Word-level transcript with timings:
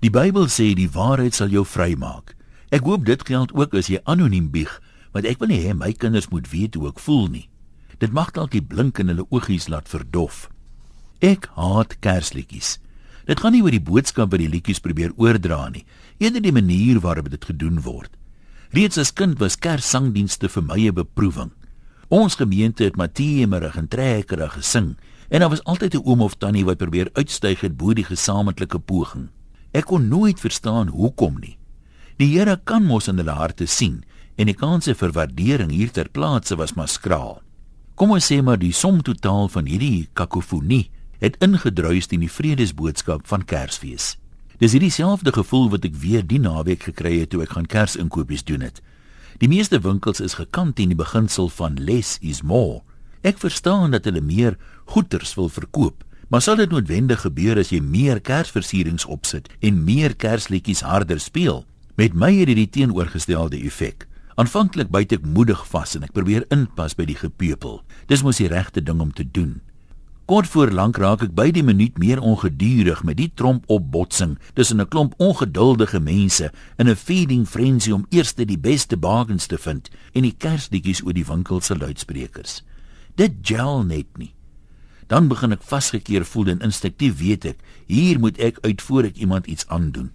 Die 0.00 0.08
Bybel 0.08 0.46
sê 0.48 0.70
die 0.72 0.88
waarheid 0.88 1.36
sal 1.36 1.50
jou 1.52 1.60
vrymaak. 1.68 2.32
Ek 2.72 2.86
hoop 2.88 3.02
dit 3.04 3.20
geld 3.28 3.50
ook 3.52 3.74
as 3.76 3.90
jy 3.92 3.98
anoniem 4.08 4.46
bieg, 4.48 4.70
want 5.12 5.26
ek 5.28 5.42
wil 5.42 5.50
nie 5.50 5.58
hê 5.60 5.74
my 5.76 5.90
kinders 5.92 6.30
moet 6.32 6.46
weet 6.48 6.78
hoe 6.78 6.86
ek 6.88 7.02
voel 7.04 7.26
nie. 7.28 7.48
Dit 8.00 8.14
mag 8.16 8.30
dalk 8.32 8.54
die 8.54 8.64
blink 8.64 8.96
in 9.02 9.10
hulle 9.12 9.26
oogies 9.28 9.66
laat 9.68 9.90
verdof. 9.92 10.46
Ek 11.20 11.50
haat 11.52 11.98
kersliedjies. 12.00 12.78
Dit 13.28 13.42
gaan 13.44 13.52
nie 13.52 13.60
oor 13.60 13.76
die 13.76 13.82
boodskap 13.90 14.32
wat 14.32 14.40
die 14.40 14.48
liedjies 14.48 14.80
probeer 14.80 15.12
oordra 15.20 15.66
nie, 15.68 15.84
eerder 16.16 16.40
die 16.46 16.54
manier 16.56 17.02
waarop 17.04 17.28
dit 17.28 17.44
gedoen 17.44 17.82
word. 17.84 18.08
Reeds 18.72 18.96
as 19.02 19.12
kind 19.12 19.36
was 19.36 19.58
kerssangdienste 19.60 20.48
vir 20.48 20.64
my 20.64 20.80
'n 20.88 20.94
beproewing. 20.94 21.52
Ons 22.08 22.40
gemeente 22.40 22.84
het 22.84 22.96
Matthiemerig 22.96 23.76
en 23.76 23.88
trekkerig 23.88 24.54
gesing 24.56 24.96
en 25.28 25.40
daar 25.40 25.50
was 25.50 25.64
altyd 25.64 25.94
'n 25.94 26.06
oom 26.08 26.22
of 26.22 26.38
tannie 26.38 26.64
wat 26.64 26.78
probeer 26.78 27.10
uitstyg 27.12 27.60
het 27.60 27.76
bo 27.76 27.92
die 27.92 28.04
gesamentlike 28.04 28.78
poging. 28.78 29.28
Ek 29.72 29.86
kon 29.86 30.08
nooit 30.10 30.40
verstaan 30.40 30.90
hoekom 30.90 31.38
nie. 31.38 31.56
Die 32.18 32.32
Here 32.34 32.58
kan 32.64 32.84
mos 32.84 33.08
in 33.08 33.20
hulle 33.22 33.36
harte 33.38 33.66
sien 33.70 34.02
en 34.36 34.48
die 34.50 34.56
kanse 34.56 34.94
vir 34.98 35.12
waardering 35.14 35.70
hier 35.70 35.92
ter 35.94 36.10
plaatse 36.10 36.56
was 36.58 36.74
maar 36.76 36.90
skraal. 36.90 37.38
Kom 37.94 38.14
ons 38.16 38.26
sê 38.26 38.40
maar 38.42 38.58
die 38.58 38.72
som 38.72 39.02
totaal 39.04 39.48
van 39.52 39.68
hierdie 39.68 40.08
kakofonie 40.16 40.88
het 41.20 41.36
ingedruis 41.44 42.08
in 42.10 42.24
die 42.24 42.32
vredesboodskap 42.32 43.26
van 43.28 43.44
Kersfees. 43.44 44.16
Dis 44.60 44.74
hierdie 44.76 44.92
selfde 44.92 45.32
gevoel 45.32 45.70
wat 45.72 45.86
ek 45.88 45.96
weer 46.00 46.24
die 46.26 46.40
naweek 46.40 46.88
gekry 46.90 47.18
het 47.20 47.30
toe 47.32 47.44
ek 47.44 47.54
gaan 47.56 47.68
Kersinkopies 47.68 48.44
doen 48.48 48.64
het. 48.64 48.80
Die 49.40 49.48
meeste 49.48 49.78
winkels 49.80 50.20
is 50.20 50.36
gekant 50.36 50.76
teen 50.76 50.92
die 50.92 50.98
beginsel 50.98 51.48
van 51.48 51.78
less 51.80 52.18
is 52.20 52.42
more. 52.42 52.82
Ek 53.24 53.40
verstaan 53.40 53.92
dat 53.94 54.08
hulle 54.08 54.20
meer 54.20 54.58
goederes 54.92 55.32
wil 55.36 55.48
verkoop, 55.52 56.04
Maar 56.30 56.42
sal 56.42 56.60
dit 56.60 56.70
noodwendig 56.70 57.24
gebeur 57.24 57.58
as 57.58 57.72
jy 57.74 57.80
meer 57.82 58.20
kersversierings 58.22 59.02
opsit 59.10 59.48
en 59.66 59.80
meer 59.82 60.12
kersliedjies 60.14 60.84
harder 60.86 61.18
speel? 61.18 61.64
Met 61.98 62.14
my 62.14 62.30
het 62.36 62.46
dit 62.52 62.60
die 62.60 62.68
teenoorgestelde 62.70 63.58
effek. 63.66 64.06
Aanvanklik 64.38 64.92
byt 64.94 65.16
ek 65.18 65.26
moedig 65.26 65.64
vas 65.72 65.96
en 65.98 66.06
ek 66.06 66.14
probeer 66.14 66.46
inpas 66.54 66.94
by 66.94 67.08
die 67.10 67.18
gepeupel. 67.18 67.80
Dis 68.06 68.22
mos 68.22 68.38
die 68.38 68.46
regte 68.46 68.78
ding 68.78 69.02
om 69.02 69.10
te 69.10 69.26
doen. 69.26 69.58
Kort 70.30 70.46
voor 70.54 70.70
lank 70.70 71.02
raak 71.02 71.26
ek 71.26 71.34
by 71.34 71.50
die 71.50 71.66
minuut 71.66 71.98
meer 71.98 72.22
ongedurig 72.22 73.02
met 73.02 73.18
die 73.18 73.32
tromp 73.34 73.66
opbotsing 73.66 74.38
tussen 74.54 74.78
'n 74.80 74.86
klomp 74.86 75.18
ongeduldige 75.18 75.98
mense 75.98 76.52
in 76.78 76.88
'n 76.88 76.94
feeding 76.94 77.42
frenzy 77.42 77.90
om 77.90 78.06
eers 78.10 78.34
die 78.34 78.58
beste 78.58 78.96
bargains 78.96 79.46
te 79.46 79.58
vind 79.58 79.90
en 80.14 80.22
die 80.22 80.36
kersliedjies 80.38 81.02
oor 81.02 81.12
die 81.12 81.26
winkel 81.26 81.60
se 81.60 81.74
luidsprekers. 81.76 82.62
Dit 83.16 83.32
gel 83.42 83.82
net 83.82 84.06
nie 84.16 84.32
dan 85.10 85.26
begin 85.28 85.52
ek 85.56 85.66
vasgekeer 85.66 86.24
voel 86.24 86.54
en 86.54 86.64
instinktief 86.66 87.18
weet 87.18 87.48
ek 87.52 87.58
hier 87.90 88.22
moet 88.22 88.38
ek 88.38 88.62
uit 88.62 88.82
voor 88.86 89.10
ek 89.10 89.18
iemand 89.18 89.50
iets 89.50 89.66
aandoen. 89.68 90.12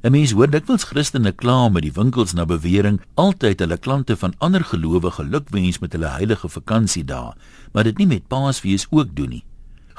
'n 0.00 0.14
Mens 0.14 0.32
hoor 0.32 0.48
dikwels 0.48 0.86
Christene 0.88 1.32
kla 1.32 1.68
met 1.68 1.82
die 1.84 1.92
winkels 1.92 2.32
na 2.32 2.46
bewering 2.48 3.02
altyd 3.20 3.60
hulle 3.60 3.76
klante 3.76 4.16
van 4.16 4.32
ander 4.38 4.64
gelowe 4.64 5.10
gelukwens 5.10 5.82
met 5.82 5.92
hulle 5.92 6.08
heilige 6.08 6.48
vakansiedae, 6.48 7.34
maar 7.72 7.84
dit 7.84 7.98
nie 7.98 8.06
met 8.06 8.28
Paasfees 8.28 8.86
ook 8.90 9.12
doen 9.14 9.28
nie. 9.28 9.44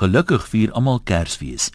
Gelukkig 0.01 0.47
vier 0.49 0.71
almal 0.71 0.99
Kersfees. 1.05 1.69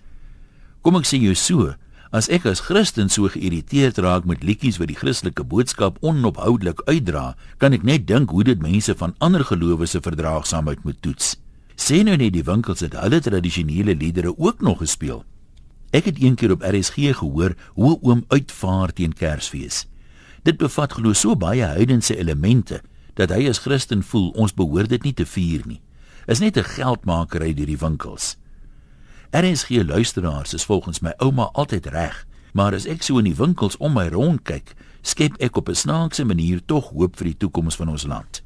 Kom 0.82 0.96
ek 0.98 1.06
sê 1.06 1.22
jou 1.22 1.34
so, 1.38 1.74
as 2.10 2.26
ek 2.32 2.50
as 2.50 2.64
Christen 2.66 3.08
so 3.08 3.30
geïrriteerd 3.30 4.02
raak 4.02 4.26
met 4.26 4.42
liedjies 4.42 4.80
wat 4.82 4.90
die 4.90 4.98
Christelike 4.98 5.44
boodskap 5.44 6.02
onophoudelik 6.02 6.82
uitdra, 6.90 7.36
kan 7.58 7.72
ek 7.78 7.86
net 7.86 8.08
dink 8.10 8.34
hoe 8.34 8.42
dit 8.42 8.58
mense 8.58 8.94
van 8.98 9.14
ander 9.20 9.44
gelowe 9.44 9.86
se 9.86 10.02
verdraagsaamheid 10.02 10.82
moet 10.82 10.98
toets. 11.02 11.36
Sê 11.76 12.00
nou 12.02 12.16
net 12.16 12.32
die 12.32 12.44
winkels 12.44 12.80
het 12.80 12.96
hulle 12.96 13.20
tradisionele 13.20 13.94
liedere 13.94 14.32
ook 14.38 14.60
nog 14.64 14.78
gespeel. 14.80 15.24
Ek 15.92 16.08
het 16.08 16.18
eendag 16.18 16.56
op 16.56 16.64
RSG 16.64 17.12
gehoor 17.20 17.54
hoe 17.76 17.98
oom 18.02 18.24
uitvaar 18.28 18.92
teen 18.92 19.12
Kersfees. 19.12 19.84
Dit 20.42 20.56
bevat 20.56 20.92
glo 20.96 21.12
so 21.12 21.36
baie 21.36 21.64
heidense 21.64 22.16
elemente 22.16 22.80
dat 23.16 23.32
hy 23.32 23.46
as 23.48 23.60
Christen 23.64 24.02
voel 24.02 24.30
ons 24.36 24.54
behoort 24.56 24.88
dit 24.88 25.04
nie 25.04 25.14
te 25.14 25.26
vier 25.26 25.64
nie. 25.66 25.80
Is 26.26 26.40
net 26.40 26.56
'n 26.56 26.64
geldmakery 26.64 27.54
deur 27.54 27.66
die 27.66 27.78
winkels. 27.78 28.36
RSG 29.30 29.84
luisteraars 29.84 30.54
is 30.54 30.64
volgens 30.64 31.00
my 31.00 31.12
ouma 31.18 31.50
altyd 31.52 31.86
reg, 31.86 32.26
maar 32.52 32.74
as 32.74 32.86
ek 32.86 33.02
so 33.02 33.18
in 33.18 33.24
die 33.24 33.36
winkels 33.36 33.76
om 33.76 33.92
my 33.92 34.08
rond 34.08 34.42
kyk, 34.42 34.74
skep 35.02 35.36
ek 35.38 35.56
op 35.56 35.68
'n 35.68 35.74
snaakse 35.74 36.24
manier 36.24 36.60
tog 36.64 36.90
hoop 36.90 37.16
vir 37.16 37.24
die 37.24 37.36
toekoms 37.36 37.76
van 37.76 37.88
ons 37.88 38.06
land. 38.06 38.45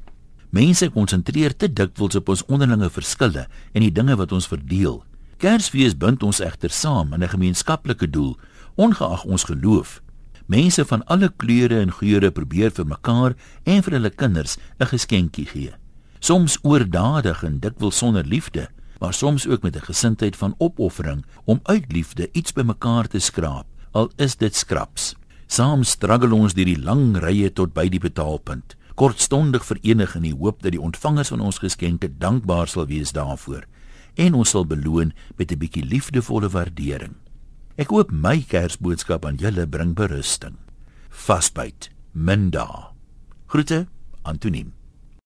Mense 0.51 0.89
konsentreer 0.91 1.53
te 1.55 1.69
dikwels 1.71 2.17
op 2.19 2.29
ons 2.33 2.41
onderlinge 2.51 2.89
verskille 2.91 3.45
en 3.71 3.83
die 3.85 3.93
dinge 3.95 4.17
wat 4.19 4.33
ons 4.35 4.49
verdeel. 4.51 4.97
Kersfees 5.39 5.95
bind 5.95 6.25
ons 6.27 6.41
egter 6.43 6.73
saam 6.75 7.13
in 7.15 7.23
'n 7.23 7.31
gemeenskaplike 7.31 8.09
doel, 8.11 8.35
ongeag 8.75 9.23
ons 9.23 9.47
geloof. 9.47 10.01
Mense 10.47 10.85
van 10.85 11.05
alle 11.05 11.31
kleure 11.37 11.79
en 11.79 11.91
geure 11.91 12.31
probeer 12.31 12.71
vir 12.71 12.85
mekaar 12.85 13.35
en 13.63 13.83
vir 13.83 13.93
hulle 13.93 14.09
kinders 14.09 14.57
'n 14.79 14.85
geskenkie 14.85 15.45
gee. 15.45 15.73
Soms 16.19 16.57
oordadig 16.63 17.43
en 17.43 17.59
dikwels 17.59 17.97
sonder 17.97 18.25
liefde, 18.25 18.67
maar 18.99 19.13
soms 19.13 19.47
ook 19.47 19.63
met 19.63 19.75
'n 19.75 19.87
gesindheid 19.87 20.35
van 20.35 20.55
opoffering 20.57 21.25
om 21.45 21.59
uit 21.63 21.91
liefde 21.91 22.29
iets 22.33 22.51
bymekaar 22.51 23.07
te 23.07 23.19
skraap, 23.19 23.65
al 23.91 24.11
is 24.17 24.35
dit 24.35 24.55
skraps. 24.55 25.15
Saam 25.47 25.83
struggle 25.83 26.33
ons 26.35 26.53
deur 26.53 26.65
die 26.65 26.81
lang 26.81 27.17
rye 27.17 27.53
tot 27.53 27.73
by 27.73 27.87
die 27.89 27.99
betaalpunt 27.99 28.75
kortstondig 28.95 29.65
verenig 29.65 30.15
in 30.15 30.21
die 30.21 30.35
hoop 30.35 30.61
dat 30.61 30.71
die 30.71 30.81
ontvangers 30.81 31.31
van 31.33 31.41
ons 31.41 31.61
geskenke 31.63 32.09
dankbaar 32.17 32.67
sal 32.67 32.87
wees 32.87 33.11
daarvoor 33.11 33.65
en 34.15 34.33
ons 34.33 34.49
sal 34.49 34.65
beloon 34.65 35.13
met 35.37 35.51
'n 35.51 35.57
bietjie 35.57 35.85
liefdevolle 35.85 36.49
waardering. 36.49 37.15
Ek 37.77 37.89
hoop 37.89 38.11
my 38.11 38.43
Kersboodskap 38.47 39.25
aan 39.25 39.35
julle 39.35 39.67
bring 39.67 39.95
berusting. 39.95 40.57
Vasbyt, 41.09 41.89
minda. 42.11 42.91
Groete, 43.47 43.87
Antoniem. 44.23 44.80